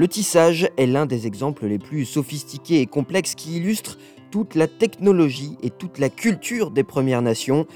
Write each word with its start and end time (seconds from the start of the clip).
Le 0.00 0.08
tissage 0.08 0.66
est 0.78 0.86
l'un 0.86 1.04
des 1.04 1.26
exemples 1.26 1.66
les 1.66 1.78
plus 1.78 2.06
sophistiqués 2.06 2.80
et 2.80 2.86
complexes 2.86 3.34
qui 3.34 3.58
illustrent 3.58 3.98
toute 4.30 4.54
la 4.54 4.66
technologie 4.66 5.58
et 5.62 5.68
toute 5.68 5.98
la 5.98 6.08
culture 6.08 6.70
des 6.70 6.84
Premières 6.84 7.20
Nations. 7.20 7.66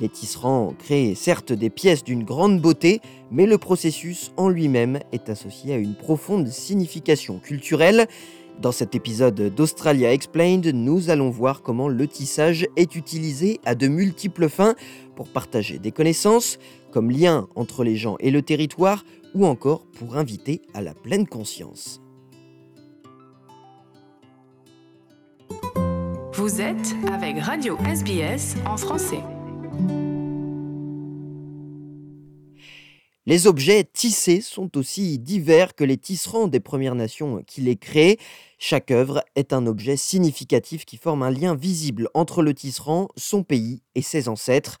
Les 0.00 0.08
tisserands 0.08 0.74
créent 0.78 1.16
certes 1.16 1.52
des 1.52 1.70
pièces 1.70 2.04
d'une 2.04 2.22
grande 2.22 2.60
beauté, 2.60 3.00
mais 3.32 3.46
le 3.46 3.58
processus 3.58 4.30
en 4.36 4.48
lui-même 4.48 5.00
est 5.10 5.28
associé 5.28 5.74
à 5.74 5.76
une 5.76 5.96
profonde 5.96 6.46
signification 6.46 7.40
culturelle. 7.40 8.06
Dans 8.60 8.72
cet 8.72 8.94
épisode 8.94 9.54
d'Australia 9.54 10.12
Explained, 10.12 10.66
nous 10.66 11.10
allons 11.10 11.30
voir 11.30 11.62
comment 11.62 11.88
le 11.88 12.06
tissage 12.06 12.66
est 12.76 12.94
utilisé 12.94 13.60
à 13.64 13.74
de 13.74 13.88
multiples 13.88 14.48
fins 14.48 14.74
pour 15.16 15.28
partager 15.28 15.78
des 15.78 15.90
connaissances, 15.90 16.58
comme 16.90 17.10
lien 17.10 17.48
entre 17.56 17.82
les 17.84 17.96
gens 17.96 18.16
et 18.20 18.30
le 18.30 18.42
territoire, 18.42 19.04
ou 19.34 19.46
encore 19.46 19.86
pour 19.98 20.16
inviter 20.16 20.62
à 20.74 20.82
la 20.82 20.94
pleine 20.94 21.26
conscience. 21.26 22.00
Vous 26.34 26.60
êtes 26.60 26.94
avec 27.12 27.38
Radio 27.38 27.76
SBS 27.84 28.56
en 28.66 28.76
français. 28.76 29.20
Les 33.24 33.46
objets 33.46 33.84
tissés 33.84 34.40
sont 34.40 34.76
aussi 34.76 35.20
divers 35.20 35.76
que 35.76 35.84
les 35.84 35.96
tisserands 35.96 36.48
des 36.48 36.58
Premières 36.58 36.96
Nations 36.96 37.44
qui 37.46 37.60
les 37.60 37.76
créent. 37.76 38.18
Chaque 38.58 38.90
œuvre 38.90 39.22
est 39.36 39.52
un 39.52 39.68
objet 39.68 39.96
significatif 39.96 40.84
qui 40.84 40.96
forme 40.96 41.22
un 41.22 41.30
lien 41.30 41.54
visible 41.54 42.08
entre 42.14 42.42
le 42.42 42.52
tisserand, 42.52 43.06
son 43.16 43.44
pays 43.44 43.80
et 43.94 44.02
ses 44.02 44.28
ancêtres. 44.28 44.78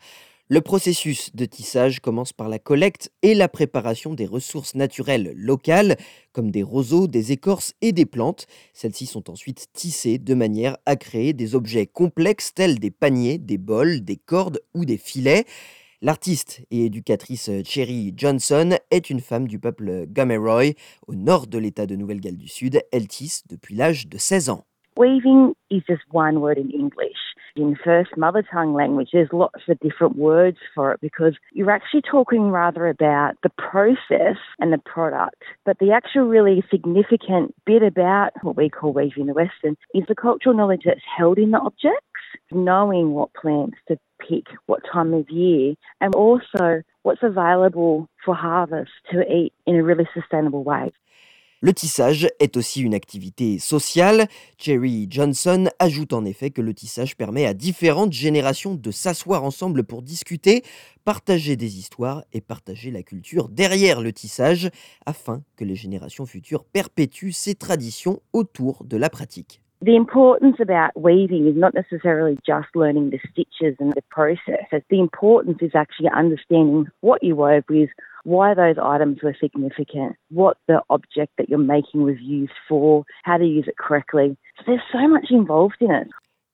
Le 0.48 0.60
processus 0.60 1.30
de 1.36 1.44
tissage 1.44 2.00
commence 2.00 2.32
par 2.32 2.48
la 2.48 2.58
collecte 2.58 3.12
et 3.22 3.34
la 3.34 3.48
préparation 3.48 4.12
des 4.12 4.26
ressources 4.26 4.74
naturelles 4.74 5.32
locales, 5.36 5.96
comme 6.32 6.50
des 6.50 6.64
roseaux, 6.64 7.06
des 7.06 7.30
écorces 7.30 7.74
et 7.80 7.92
des 7.92 8.06
plantes. 8.06 8.48
Celles-ci 8.74 9.06
sont 9.06 9.30
ensuite 9.30 9.68
tissées 9.72 10.18
de 10.18 10.34
manière 10.34 10.78
à 10.84 10.96
créer 10.96 11.32
des 11.32 11.54
objets 11.54 11.86
complexes 11.86 12.54
tels 12.54 12.80
des 12.80 12.90
paniers, 12.90 13.38
des 13.38 13.56
bols, 13.56 14.00
des 14.00 14.16
cordes 14.16 14.60
ou 14.74 14.84
des 14.84 14.98
filets. 14.98 15.46
L'artiste 16.04 16.66
et 16.72 16.86
éducatrice 16.86 17.48
Cherry 17.64 18.12
Johnson 18.16 18.70
est 18.90 19.08
une 19.08 19.20
femme 19.20 19.46
du 19.46 19.60
peuple 19.60 20.06
Gameroy, 20.08 20.72
au 21.06 21.14
nord 21.14 21.46
de 21.46 21.58
l'État 21.58 21.86
de 21.86 21.94
Nouvelle-Galles 21.94 22.36
du 22.36 22.48
Sud. 22.48 22.80
Elle 22.90 23.06
tisse 23.06 23.46
depuis 23.46 23.76
l'âge 23.76 24.08
de 24.08 24.18
16 24.18 24.50
ans. 24.50 24.64
Weaving 24.98 25.54
is 25.70 25.82
just 25.88 26.02
one 26.10 26.40
word 26.40 26.58
in 26.58 26.70
English. 26.70 27.16
In 27.54 27.76
first 27.82 28.16
mother 28.16 28.42
tongue 28.42 28.74
language, 28.74 29.10
there's 29.12 29.28
lots 29.32 29.62
of 29.68 29.78
different 29.80 30.16
words 30.16 30.58
for 30.74 30.92
it 30.92 31.00
because 31.00 31.34
you're 31.52 31.70
actually 31.70 32.02
talking 32.02 32.50
rather 32.50 32.88
about 32.88 33.34
the 33.42 33.50
process 33.50 34.36
and 34.58 34.72
the 34.72 34.78
product. 34.78 35.42
But 35.64 35.78
the 35.78 35.92
actual 35.92 36.24
really 36.24 36.64
significant 36.70 37.54
bit 37.64 37.82
about 37.82 38.32
what 38.42 38.56
we 38.56 38.68
call 38.68 38.92
weaving 38.92 39.26
the 39.26 39.34
Western 39.34 39.76
is 39.94 40.04
the 40.08 40.14
cultural 40.14 40.54
knowledge 40.54 40.82
that's 40.84 41.00
held 41.16 41.38
in 41.38 41.52
the 41.52 41.60
objects, 41.60 42.11
knowing 42.50 43.12
what 43.12 43.28
plants 43.34 43.78
to 43.88 43.96
pick, 44.18 44.46
what 44.66 44.80
time 44.92 45.14
of 45.14 45.28
year, 45.30 45.74
and 46.00 46.14
also 46.14 46.82
what's 47.02 47.22
available 47.22 48.08
for 48.24 48.34
harvest 48.34 48.92
to 49.10 49.20
eat 49.22 49.52
in 49.66 49.76
a 49.76 49.82
really 49.82 50.08
sustainable 50.14 50.62
way. 50.64 50.92
Le 51.64 51.72
tissage 51.72 52.28
est 52.40 52.56
aussi 52.56 52.82
une 52.82 52.92
activité 52.92 53.60
sociale. 53.60 54.26
Cherry 54.58 55.06
Johnson 55.08 55.68
ajoute 55.78 56.12
en 56.12 56.24
effet 56.24 56.50
que 56.50 56.60
le 56.60 56.74
tissage 56.74 57.16
permet 57.16 57.46
à 57.46 57.54
différentes 57.54 58.12
générations 58.12 58.74
de 58.74 58.90
s'asseoir 58.90 59.44
ensemble 59.44 59.84
pour 59.84 60.02
discuter, 60.02 60.64
partager 61.04 61.54
des 61.54 61.78
histoires 61.78 62.24
et 62.32 62.40
partager 62.40 62.90
la 62.90 63.04
culture 63.04 63.48
derrière 63.48 64.00
le 64.00 64.12
tissage, 64.12 64.70
afin 65.06 65.44
que 65.54 65.64
les 65.64 65.76
générations 65.76 66.26
futures 66.26 66.64
perpétuent 66.64 67.30
ces 67.30 67.54
traditions 67.54 68.20
autour 68.32 68.82
de 68.82 68.96
la 68.96 69.08
pratique. 69.08 69.62
The 69.84 69.96
importance 69.96 70.58
about 70.60 70.92
weaving 70.94 71.48
is 71.48 71.56
not 71.56 71.74
necessarily 71.74 72.38
just 72.46 72.68
learning 72.76 73.10
the 73.10 73.18
stitches 73.32 73.74
and 73.80 73.92
the 73.94 74.02
process. 74.10 74.62
The 74.70 75.00
importance 75.00 75.58
is 75.60 75.72
actually 75.74 76.08
understanding 76.14 76.86
what 77.00 77.24
you 77.24 77.34
wove 77.34 77.64
with, 77.68 77.90
why 78.22 78.54
those 78.54 78.76
items 78.80 79.18
were 79.24 79.34
significant, 79.40 80.14
what 80.30 80.56
the 80.68 80.82
object 80.88 81.32
that 81.36 81.48
you're 81.48 81.58
making 81.58 82.04
was 82.04 82.14
used 82.20 82.52
for, 82.68 83.04
how 83.24 83.38
to 83.38 83.44
use 83.44 83.64
it 83.66 83.76
correctly. 83.76 84.36
So 84.58 84.64
there's 84.68 84.80
so 84.92 85.08
much 85.08 85.26
involved 85.30 85.78
in 85.80 85.90
it. 85.90 86.06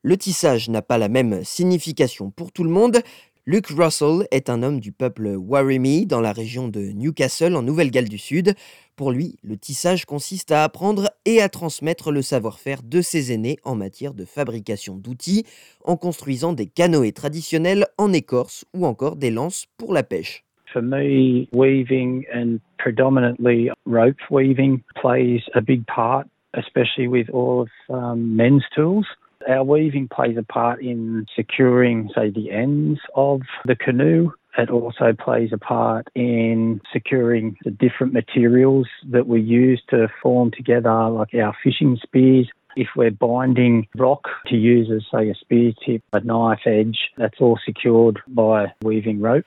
Le 0.04 0.16
tissage 0.16 0.70
n'a 0.70 0.80
pas 0.80 0.96
la 0.96 1.08
même 1.08 1.44
signification 1.44 2.30
pour 2.30 2.50
tout 2.52 2.62
le 2.62 2.70
monde. 2.70 3.02
Luke 3.50 3.68
Russell 3.68 4.26
est 4.30 4.50
un 4.50 4.62
homme 4.62 4.78
du 4.78 4.92
peuple 4.92 5.34
Warimi 5.38 6.04
dans 6.04 6.20
la 6.20 6.32
région 6.32 6.68
de 6.68 6.80
Newcastle 6.80 7.56
en 7.56 7.62
Nouvelle-Galles 7.62 8.10
du 8.10 8.18
Sud. 8.18 8.52
Pour 8.94 9.10
lui, 9.10 9.36
le 9.42 9.56
tissage 9.56 10.04
consiste 10.04 10.52
à 10.52 10.64
apprendre 10.64 11.08
et 11.24 11.40
à 11.40 11.48
transmettre 11.48 12.12
le 12.12 12.20
savoir-faire 12.20 12.82
de 12.84 13.00
ses 13.00 13.32
aînés 13.32 13.56
en 13.64 13.74
matière 13.74 14.12
de 14.12 14.26
fabrication 14.26 14.96
d'outils, 14.96 15.46
en 15.82 15.96
construisant 15.96 16.52
des 16.52 16.66
canoës 16.66 17.14
traditionnels 17.14 17.86
en 17.96 18.12
écorce 18.12 18.66
ou 18.74 18.84
encore 18.84 19.16
des 19.16 19.30
lances 19.30 19.64
pour 19.78 19.94
la 19.94 20.02
pêche. 20.02 20.44
For 20.70 20.82
me, 20.82 21.48
weaving 21.50 22.26
and 22.30 22.58
predominantly 22.76 23.70
rope 23.86 24.20
weaving 24.30 24.82
plays 24.94 25.40
a 25.54 25.62
big 25.62 25.86
part, 25.86 26.26
especially 26.52 27.08
with 27.08 27.30
all 27.32 27.62
of 27.62 27.70
um, 27.88 28.36
men's 28.36 28.64
tools. 28.76 29.06
Our 29.46 29.62
weaving 29.62 30.08
plays 30.08 30.36
a 30.36 30.42
part 30.42 30.82
in 30.82 31.26
securing, 31.36 32.10
say, 32.14 32.30
the 32.30 32.50
ends 32.50 33.00
of 33.14 33.42
the 33.64 33.76
canoe. 33.76 34.32
It 34.56 34.70
also 34.70 35.12
plays 35.12 35.50
a 35.52 35.58
part 35.58 36.08
in 36.14 36.80
securing 36.92 37.56
the 37.64 37.70
different 37.70 38.12
materials 38.12 38.88
that 39.10 39.28
we 39.28 39.40
use 39.40 39.80
to 39.90 40.08
form 40.20 40.50
together, 40.50 41.08
like 41.08 41.34
our 41.34 41.54
fishing 41.62 41.96
spears. 42.02 42.48
If 42.74 42.88
we're 42.96 43.12
binding 43.12 43.86
rock 43.96 44.28
to 44.46 44.56
use 44.56 44.90
as, 44.90 45.04
say, 45.12 45.30
a 45.30 45.34
spear 45.34 45.72
tip, 45.84 46.02
a 46.12 46.20
knife 46.20 46.66
edge, 46.66 46.98
that's 47.16 47.40
all 47.40 47.58
secured 47.64 48.20
by 48.26 48.72
weaving 48.82 49.20
rope. 49.20 49.46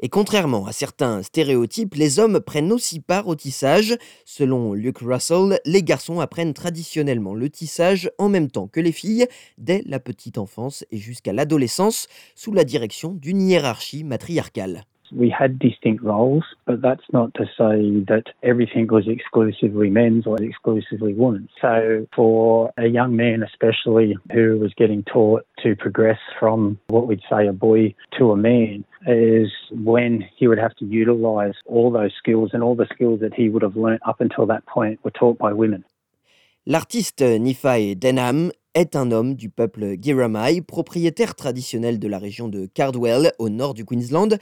Et 0.00 0.08
contrairement 0.08 0.66
à 0.66 0.72
certains 0.72 1.22
stéréotypes, 1.22 1.94
les 1.94 2.18
hommes 2.18 2.40
prennent 2.40 2.72
aussi 2.72 3.00
part 3.00 3.28
au 3.28 3.36
tissage. 3.36 3.96
Selon 4.24 4.74
Luke 4.74 4.98
Russell, 4.98 5.60
les 5.64 5.82
garçons 5.82 6.20
apprennent 6.20 6.54
traditionnellement 6.54 7.34
le 7.34 7.48
tissage 7.48 8.10
en 8.18 8.28
même 8.28 8.50
temps 8.50 8.66
que 8.66 8.80
les 8.80 8.92
filles, 8.92 9.26
dès 9.56 9.82
la 9.86 10.00
petite 10.00 10.38
enfance 10.38 10.84
et 10.90 10.98
jusqu'à 10.98 11.32
l'adolescence, 11.32 12.08
sous 12.34 12.52
la 12.52 12.64
direction 12.64 13.12
d'une 13.12 13.40
hiérarchie 13.40 14.04
matriarcale. 14.04 14.84
We 15.12 15.30
had 15.30 15.58
distinct 15.58 16.02
roles, 16.02 16.44
but 16.66 16.82
that's 16.82 17.04
not 17.12 17.34
to 17.34 17.44
say 17.44 18.04
that 18.08 18.24
everything 18.42 18.86
was 18.88 19.06
exclusively 19.06 19.90
men's 19.90 20.26
or 20.26 20.40
exclusively 20.42 21.14
women's. 21.14 21.50
So 21.60 22.06
for 22.14 22.72
a 22.76 22.86
young 22.86 23.16
man, 23.16 23.42
especially 23.42 24.16
who 24.32 24.58
was 24.58 24.72
getting 24.74 25.02
taught 25.04 25.46
to 25.62 25.76
progress 25.76 26.18
from 26.38 26.78
what 26.88 27.06
we'd 27.06 27.22
say 27.30 27.46
a 27.46 27.52
boy 27.52 27.94
to 28.18 28.32
a 28.32 28.36
man, 28.36 28.84
is 29.06 29.50
when 29.70 30.24
he 30.36 30.48
would 30.48 30.58
have 30.58 30.74
to 30.76 30.84
utilize 30.84 31.54
all 31.66 31.90
those 31.90 32.12
skills 32.18 32.50
and 32.52 32.62
all 32.62 32.74
the 32.74 32.86
skills 32.92 33.20
that 33.20 33.34
he 33.34 33.48
would 33.48 33.62
have 33.62 33.76
learnt 33.76 34.00
up 34.06 34.20
until 34.20 34.46
that 34.46 34.64
point 34.66 34.98
were 35.04 35.10
taught 35.10 35.38
by 35.38 35.52
women. 35.52 35.84
L'artiste 36.66 37.20
Nifai 37.20 37.94
Denham 37.94 38.50
est 38.74 38.96
un 38.96 39.12
homme 39.12 39.34
du 39.34 39.50
peuple 39.50 39.96
Giramai, 40.00 40.62
propriétaire 40.62 41.34
traditionnel 41.34 41.98
de 41.98 42.08
la 42.08 42.18
région 42.18 42.48
de 42.48 42.66
Cardwell, 42.66 43.32
au 43.38 43.50
nord 43.50 43.74
du 43.74 43.84
Queensland. 43.84 44.38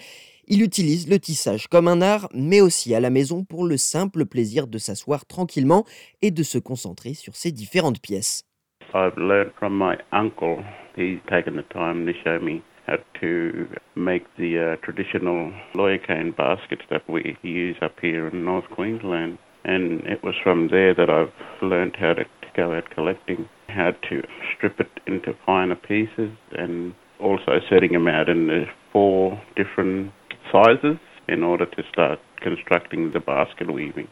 Il 0.49 0.63
utilise 0.63 1.09
le 1.09 1.21
tissage 1.21 1.69
comme 1.69 1.87
un 1.87 2.03
art, 2.03 2.29
mais 2.35 2.61
aussi 2.61 2.95
à 2.95 3.01
la 3.01 3.11
maison 3.11 3.45
pour 3.45 3.65
le 3.65 3.77
simple 3.77 4.27
plaisir 4.27 4.67
de 4.67 4.79
s'asseoir 4.79 5.25
tranquillement 5.25 5.85
et 6.21 6.33
de 6.33 6.43
se 6.43 6.59
concentrer 6.59 7.15
sur 7.15 7.37
ses 7.37 7.53
différentes 7.53 8.01
pièces. 8.01 8.45
I've 8.93 9.17
learned 9.17 9.53
from 9.57 9.79
my 9.79 9.97
uncle. 10.11 10.65
He's 10.97 11.21
taken 11.29 11.57
the 11.57 11.65
time 11.73 12.07
to 12.07 12.13
show 12.25 12.41
me 12.41 12.61
how 12.87 12.97
to 13.21 13.69
make 13.95 14.25
the 14.37 14.59
uh, 14.59 14.77
traditional 14.85 15.53
lawyer 15.75 15.99
cane 15.99 16.35
baskets 16.37 16.83
that 16.91 17.03
we 17.09 17.37
use 17.43 17.77
up 17.81 17.99
here 18.01 18.27
in 18.29 18.45
North 18.45 18.69
Queensland. 18.71 19.39
And 19.65 20.03
it 20.07 20.23
was 20.25 20.35
from 20.43 20.69
there 20.69 20.93
that 20.95 21.09
I've 21.09 21.33
learned 21.63 21.97
how 21.97 22.15
to, 22.15 22.25
to 22.25 22.49
go 22.57 22.75
out 22.75 22.91
collecting, 22.91 23.49
how 23.69 23.93
to 24.11 24.23
strip 24.55 24.81
it 24.81 24.91
into 25.07 25.35
finer 25.47 25.77
pieces, 25.77 26.33
and 26.53 26.95
also 27.21 27.61
setting 27.71 27.93
them 27.93 28.09
out 28.09 28.29
in 28.29 28.49
the 28.49 28.65
four 28.93 29.41
different 29.57 30.11
sizes 30.53 30.99
in 31.29 31.43
order 31.43 31.67
to 31.67 31.83
start 31.91 32.21
constructing 32.43 33.11
the 33.11 33.21
basket 33.21 33.69
weaving. 33.69 34.07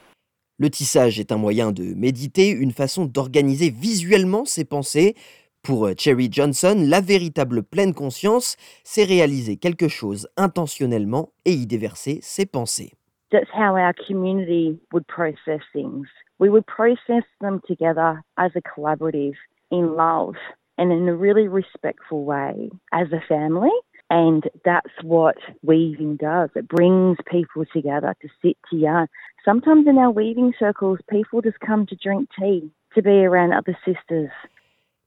Le 0.58 0.68
tissage 0.68 1.18
est 1.18 1.32
un 1.32 1.38
moyen 1.38 1.72
de 1.72 1.94
méditer, 1.94 2.50
une 2.50 2.72
façon 2.72 3.06
d'organiser 3.06 3.70
visuellement 3.70 4.44
ses 4.44 4.64
pensées. 4.64 5.14
Pour 5.62 5.88
Cherry 5.96 6.28
Johnson, 6.30 6.84
la 6.86 7.00
véritable 7.00 7.62
pleine 7.62 7.94
conscience, 7.94 8.56
c'est 8.82 9.04
réaliser 9.04 9.56
quelque 9.56 9.88
chose 9.88 10.28
intentionnellement 10.36 11.32
et 11.44 11.52
y 11.52 11.66
déverser 11.66 12.18
ses 12.22 12.46
pensées. 12.46 12.92
That's 13.30 13.50
how 13.54 13.76
our 13.76 13.94
community 14.06 14.78
would 14.92 15.06
process 15.06 15.62
things. 15.72 16.06
We 16.38 16.48
would 16.50 16.66
process 16.66 17.24
them 17.40 17.60
together 17.66 18.22
as 18.36 18.50
a 18.56 18.60
collaborative 18.60 19.36
in 19.70 19.94
love 19.94 20.34
and 20.78 20.90
in 20.90 21.08
a 21.08 21.14
really 21.14 21.46
respectful 21.46 22.24
way 22.24 22.70
as 22.92 23.12
a 23.12 23.20
family. 23.28 23.70
And 24.10 24.42
that's 24.64 24.90
what 25.04 25.36
weaving 25.62 26.16
does. 26.16 26.50
It 26.56 26.66
brings 26.68 27.16
people 27.30 27.64
together 27.72 28.14
to 28.20 28.28
sit 28.42 28.56
to 28.70 28.76
yarn. 28.76 29.06
Sometimes 29.44 29.86
in 29.86 29.98
our 29.98 30.10
weaving 30.10 30.52
circles, 30.58 30.98
people 31.08 31.40
just 31.40 31.60
come 31.60 31.86
to 31.86 31.94
drink 31.94 32.28
tea, 32.36 32.72
to 32.96 33.02
be 33.02 33.24
around 33.24 33.52
other 33.52 33.76
sisters. 33.84 34.30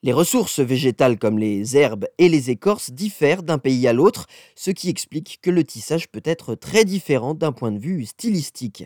Les 0.04 0.14
ressources 0.14 0.60
végétales 0.60 1.18
comme 1.18 1.38
les 1.38 1.78
herbes 1.78 2.08
et 2.18 2.28
les 2.28 2.50
écorces 2.50 2.92
diffèrent 2.92 3.44
d'un 3.44 3.58
pays 3.58 3.88
à 3.88 3.94
l'autre, 3.94 4.28
ce 4.56 4.72
qui 4.72 4.90
explique 4.90 5.40
que 5.42 5.50
le 5.52 5.64
tissage 5.64 6.10
peut 6.10 6.24
être 6.26 6.56
très 6.56 6.84
différent 6.84 7.34
d'un 7.34 7.52
point 7.52 7.72
de 7.72 7.80
vue 7.80 8.06
stylistique. 8.06 8.86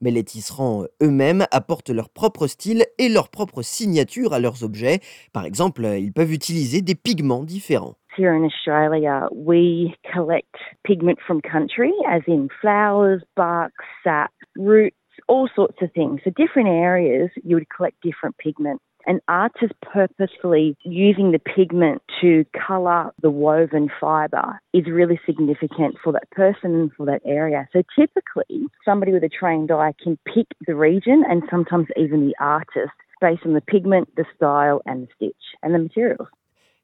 Mais 0.00 0.10
les 0.10 0.24
tisserands 0.24 0.84
eux-mêmes 1.02 1.46
apportent 1.50 1.90
leur 1.90 2.08
propre 2.08 2.46
style 2.46 2.84
et 2.98 3.08
leur 3.08 3.28
propre 3.28 3.62
signature 3.62 4.32
à 4.32 4.40
leurs 4.40 4.62
objets. 4.62 5.00
Par 5.32 5.44
exemple, 5.44 5.86
ils 5.98 6.12
peuvent 6.12 6.32
utiliser 6.32 6.82
des 6.82 6.94
pigments 6.94 7.44
différents. 7.44 7.96
Here 8.16 8.34
in 8.34 8.44
Australia, 8.44 9.28
we 9.30 9.94
collect 10.10 10.56
pigment 10.86 11.18
from 11.26 11.42
country, 11.42 11.92
as 12.08 12.22
in 12.26 12.48
flowers, 12.62 13.22
bark, 13.36 13.74
sap, 14.02 14.32
roots, 14.56 14.96
all 15.28 15.50
sorts 15.54 15.76
of 15.82 15.92
things. 15.92 16.20
So 16.24 16.30
different 16.30 16.68
areas, 16.68 17.28
you 17.44 17.56
would 17.56 17.68
collect 17.68 18.00
different 18.00 18.38
pigment. 18.38 18.80
And 19.06 19.20
artists 19.28 19.76
purposefully 19.82 20.76
using 20.82 21.30
the 21.30 21.38
pigment 21.38 22.02
to 22.22 22.44
colour 22.66 23.12
the 23.20 23.30
woven 23.30 23.90
fibre 24.00 24.60
is 24.72 24.86
really 24.86 25.20
significant 25.26 25.96
for 26.02 26.12
that 26.12 26.28
person 26.30 26.74
and 26.74 26.92
for 26.94 27.04
that 27.06 27.20
area. 27.24 27.68
So 27.72 27.82
typically, 27.94 28.66
somebody 28.84 29.12
with 29.12 29.22
a 29.24 29.28
trained 29.28 29.70
eye 29.70 29.92
can 30.02 30.18
pick 30.24 30.46
the 30.66 30.74
region 30.74 31.22
and 31.28 31.42
sometimes 31.50 31.86
even 31.96 32.26
the 32.26 32.34
artist 32.40 32.96
based 33.20 33.42
on 33.44 33.52
the 33.52 33.60
pigment, 33.60 34.08
the 34.16 34.24
style, 34.34 34.80
and 34.86 35.06
the 35.06 35.08
stitch 35.16 35.34
and 35.62 35.74
the 35.74 35.78
materials. 35.78 36.28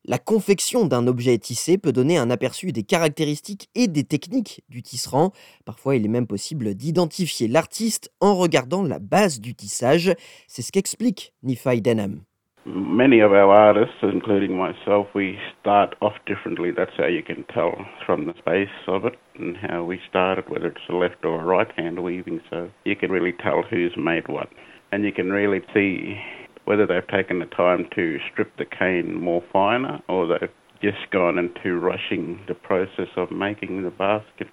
La 0.04 0.18
confection 0.18 0.84
d'un 0.84 1.06
objet 1.06 1.38
tissé 1.38 1.78
peut 1.78 1.92
donner 1.92 2.18
un 2.18 2.28
aperçu 2.28 2.72
des 2.72 2.82
caractéristiques 2.82 3.68
et 3.76 3.86
des 3.86 4.02
techniques 4.02 4.62
du 4.68 4.82
tisserand. 4.82 5.30
Parfois, 5.64 5.94
il 5.94 6.04
est 6.04 6.08
même 6.08 6.26
possible 6.26 6.74
d'identifier 6.74 7.46
l'artiste 7.46 8.12
en 8.20 8.34
regardant 8.34 8.82
la 8.82 8.98
base 8.98 9.40
du 9.40 9.54
tissage. 9.54 10.12
C'est 10.48 10.62
ce 10.62 10.72
qu'explique 10.72 11.32
Nifai 11.44 11.80
Denham. 11.80 12.22
Many 12.64 13.20
of 13.20 13.32
our 13.32 13.50
artists, 13.50 14.02
including 14.02 14.56
myself, 14.56 15.08
we 15.14 15.36
start 15.60 15.94
off 16.00 16.14
differently. 16.26 16.70
That's 16.70 16.96
how 16.96 17.06
you 17.06 17.22
can 17.22 17.44
tell 17.52 17.72
from 18.04 18.26
the 18.26 18.34
space 18.38 18.70
of 18.86 19.04
it 19.04 19.14
and 19.38 19.56
how 19.56 19.84
we 19.84 20.00
started, 20.08 20.48
whether 20.48 20.68
it's 20.68 20.88
a 20.88 20.94
left 20.94 21.24
or 21.24 21.40
a 21.40 21.44
right 21.44 21.70
hand 21.76 22.00
weaving. 22.00 22.40
So 22.50 22.70
you 22.84 22.96
can 22.96 23.10
really 23.10 23.32
tell 23.32 23.62
who's 23.62 23.96
made 23.96 24.28
what. 24.28 24.48
And 24.92 25.04
you 25.04 25.12
can 25.12 25.30
really 25.30 25.60
see 25.74 26.20
whether 26.66 26.86
they've 26.86 27.06
taken 27.08 27.38
the 27.38 27.46
time 27.46 27.86
to 27.94 28.18
strip 28.30 28.56
the 28.56 28.64
cane 28.64 29.14
more 29.14 29.42
finer 29.52 30.00
or 30.08 30.26
they've 30.26 30.50
just 30.82 31.10
gone 31.10 31.38
into 31.38 31.78
rushing 31.78 32.40
the 32.48 32.54
process 32.54 33.08
of 33.16 33.30
making 33.30 33.82
the 33.82 33.90
basket. 33.90 34.48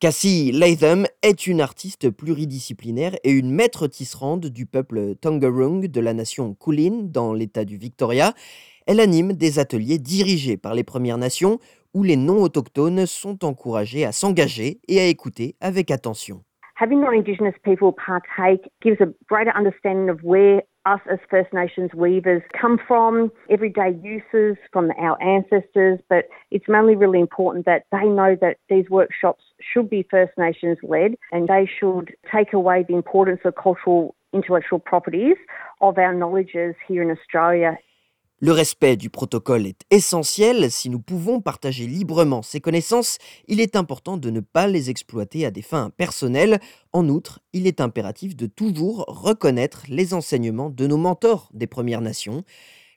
Cassie 0.00 0.52
Latham 0.52 1.06
est 1.22 1.48
une 1.48 1.60
artiste 1.60 2.10
pluridisciplinaire 2.10 3.16
et 3.24 3.32
une 3.32 3.50
maître 3.50 3.88
tisserande 3.88 4.46
du 4.46 4.64
peuple 4.64 5.16
Tongarung 5.20 5.88
de 5.88 6.00
la 6.00 6.14
nation 6.14 6.54
Kulin 6.54 7.00
dans 7.02 7.32
l'état 7.32 7.64
du 7.64 7.78
Victoria. 7.78 8.32
Elle 8.86 9.00
anime 9.00 9.32
des 9.32 9.58
ateliers 9.58 9.98
dirigés 9.98 10.56
par 10.56 10.74
les 10.74 10.84
Premières 10.84 11.18
Nations 11.18 11.58
où 11.94 12.04
les 12.04 12.14
non-autochtones 12.14 13.06
sont 13.06 13.44
encouragés 13.44 14.04
à 14.04 14.12
s'engager 14.12 14.80
et 14.86 15.00
à 15.00 15.06
écouter 15.06 15.56
avec 15.60 15.90
attention. 15.90 16.44
Having 16.78 17.00
non-Indigenous 17.00 17.56
people 17.64 17.92
partake 17.92 18.70
gives 18.80 19.00
a 19.00 19.12
greater 19.26 19.50
understanding 19.50 20.08
of 20.08 20.22
where 20.22 20.62
us 20.86 21.00
as 21.10 21.18
First 21.28 21.52
Nations 21.52 21.90
weavers 21.92 22.40
come 22.58 22.78
from, 22.86 23.32
everyday 23.50 23.98
uses 24.00 24.56
from 24.72 24.92
our 24.96 25.20
ancestors, 25.20 25.98
but 26.08 26.26
it's 26.52 26.66
mainly 26.68 26.94
really 26.94 27.18
important 27.18 27.66
that 27.66 27.82
they 27.90 28.04
know 28.04 28.36
that 28.40 28.58
these 28.68 28.88
workshops 28.90 29.42
should 29.60 29.90
be 29.90 30.06
First 30.08 30.38
Nations 30.38 30.78
led 30.84 31.16
and 31.32 31.48
they 31.48 31.68
should 31.80 32.14
take 32.32 32.52
away 32.52 32.84
the 32.86 32.94
importance 32.94 33.40
of 33.44 33.56
cultural 33.60 34.14
intellectual 34.32 34.78
properties 34.78 35.36
of 35.80 35.98
our 35.98 36.14
knowledges 36.14 36.76
here 36.86 37.02
in 37.02 37.10
Australia 37.10 37.76
Le 38.40 38.52
respect 38.52 38.96
du 38.96 39.10
protocole 39.10 39.66
est 39.66 39.80
essentiel. 39.90 40.70
Si 40.70 40.90
nous 40.90 41.00
pouvons 41.00 41.40
partager 41.40 41.88
librement 41.88 42.42
ces 42.42 42.60
connaissances, 42.60 43.18
il 43.48 43.60
est 43.60 43.74
important 43.74 44.16
de 44.16 44.30
ne 44.30 44.38
pas 44.38 44.68
les 44.68 44.90
exploiter 44.90 45.44
à 45.44 45.50
des 45.50 45.60
fins 45.62 45.90
personnelles. 45.90 46.60
En 46.92 47.08
outre, 47.08 47.40
il 47.52 47.66
est 47.66 47.80
impératif 47.80 48.36
de 48.36 48.46
toujours 48.46 49.06
reconnaître 49.08 49.86
les 49.88 50.14
enseignements 50.14 50.70
de 50.70 50.86
nos 50.86 50.98
mentors 50.98 51.48
des 51.52 51.66
Premières 51.66 52.00
Nations. 52.00 52.44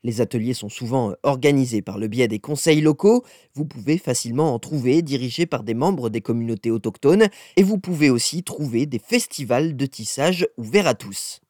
Les 0.03 0.21
ateliers 0.21 0.53
sont 0.53 0.69
souvent 0.69 1.13
organisés 1.23 1.81
par 1.81 1.97
le 1.97 2.07
biais 2.07 2.27
des 2.27 2.39
conseils 2.39 2.81
locaux. 2.81 3.23
Vous 3.55 3.65
pouvez 3.65 3.97
facilement 3.97 4.53
en 4.53 4.59
trouver 4.59 5.01
dirigés 5.01 5.47
par 5.47 5.63
des 5.63 5.73
membres 5.73 6.09
des 6.11 6.21
communautés 6.21 6.69
autochtones 6.69 7.29
et 7.57 7.63
vous 7.63 7.79
pouvez 7.79 8.11
aussi 8.11 8.43
trouver 8.43 8.85
des 8.85 8.99
festivals 8.99 9.75
de 9.75 9.85
tissage 9.87 10.47
ouverts 10.57 10.87
à 10.87 10.93
tous. 10.93 11.41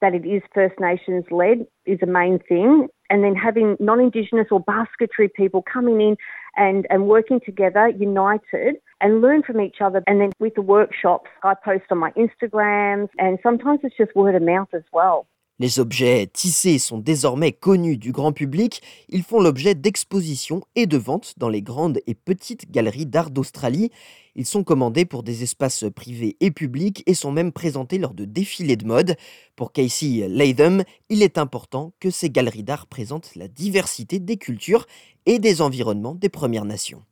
That 0.00 0.14
it 0.14 0.26
is 0.26 0.42
First 0.54 0.74
Nations 0.80 1.24
led 1.30 1.66
is 1.86 1.98
a 2.02 2.06
main 2.06 2.38
thing. 2.48 2.88
And 3.10 3.24
then 3.24 3.34
having 3.34 3.76
non 3.80 4.00
Indigenous 4.00 4.48
or 4.50 4.60
basketry 4.60 5.30
people 5.34 5.62
coming 5.62 6.00
in 6.00 6.16
and, 6.56 6.86
and 6.90 7.06
working 7.06 7.40
together, 7.44 7.88
united, 7.88 8.76
and 9.00 9.20
learn 9.20 9.42
from 9.42 9.60
each 9.60 9.76
other. 9.80 10.02
And 10.06 10.20
then 10.20 10.32
with 10.38 10.54
the 10.54 10.62
workshops, 10.62 11.30
I 11.42 11.54
post 11.54 11.84
on 11.90 11.98
my 11.98 12.12
Instagrams, 12.12 13.08
and 13.18 13.38
sometimes 13.42 13.80
it's 13.82 13.96
just 13.96 14.14
word 14.14 14.34
of 14.34 14.42
mouth 14.42 14.68
as 14.74 14.82
well. 14.92 15.26
Les 15.60 15.80
objets 15.80 16.28
tissés 16.28 16.78
sont 16.78 16.98
désormais 16.98 17.50
connus 17.50 17.96
du 17.96 18.12
grand 18.12 18.32
public. 18.32 18.80
Ils 19.08 19.24
font 19.24 19.40
l'objet 19.40 19.74
d'expositions 19.74 20.62
et 20.76 20.86
de 20.86 20.96
ventes 20.96 21.34
dans 21.36 21.48
les 21.48 21.62
grandes 21.62 21.98
et 22.06 22.14
petites 22.14 22.70
galeries 22.70 23.06
d'art 23.06 23.30
d'Australie. 23.30 23.90
Ils 24.36 24.46
sont 24.46 24.62
commandés 24.62 25.04
pour 25.04 25.24
des 25.24 25.42
espaces 25.42 25.84
privés 25.96 26.36
et 26.38 26.52
publics 26.52 27.02
et 27.06 27.14
sont 27.14 27.32
même 27.32 27.50
présentés 27.50 27.98
lors 27.98 28.14
de 28.14 28.24
défilés 28.24 28.76
de 28.76 28.86
mode. 28.86 29.16
Pour 29.56 29.72
Casey 29.72 30.28
Latham, 30.28 30.84
il 31.08 31.24
est 31.24 31.38
important 31.38 31.92
que 31.98 32.10
ces 32.10 32.30
galeries 32.30 32.62
d'art 32.62 32.86
présentent 32.86 33.34
la 33.34 33.48
diversité 33.48 34.20
des 34.20 34.36
cultures 34.36 34.86
et 35.26 35.40
des 35.40 35.60
environnements 35.60 36.14
des 36.14 36.28
Premières 36.28 36.66
Nations. 36.66 37.02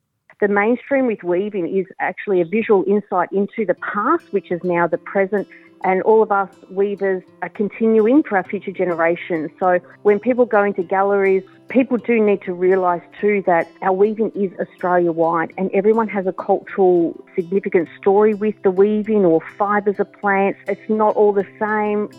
The 0.41 0.49
mainstream 0.49 1.07
with 1.07 1.25
weaving 1.25 1.67
is 1.67 1.87
actually 1.99 2.43
a 2.43 2.45
visual 2.45 2.85
insight 2.87 3.33
into 3.33 3.65
the 3.65 3.75
past, 3.81 4.33
which 4.33 4.53
is 4.53 4.61
now 4.62 4.87
the 4.87 4.99
present 4.99 5.47
and 5.87 6.02
all 6.02 6.21
of 6.21 6.33
us 6.33 6.50
weavers 6.69 7.23
are 7.43 7.49
continuing 7.49 8.25
for 8.25 8.37
our 8.37 8.43
future 8.43 8.73
generations. 8.73 9.52
So 9.61 9.78
when 10.02 10.19
people 10.19 10.45
go 10.45 10.64
into 10.64 10.83
galleries, 10.83 11.45
people 11.69 11.97
do 11.97 12.21
need 12.21 12.43
to 12.43 12.52
realise 12.52 13.02
too 13.21 13.45
that 13.47 13.71
our 13.83 13.93
weaving 13.93 14.33
is 14.35 14.50
Australia 14.59 15.12
wide 15.12 15.52
and 15.57 15.71
everyone 15.73 16.09
has 16.09 16.26
a 16.26 16.33
cultural 16.33 17.25
significant 17.37 17.88
story 18.00 18.35
with 18.35 18.61
the 18.64 18.71
weaving 18.73 19.25
or 19.25 19.40
fibres 19.57 20.00
of 20.00 20.12
plants. 20.14 20.59
It's 20.66 20.90
not 20.90 21.14
all 21.14 21.33
the 21.33 21.47
same. 21.61 22.11